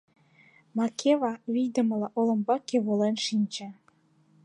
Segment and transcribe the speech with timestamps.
[0.77, 3.67] Макева вийдымыла олымбаке волен шинче.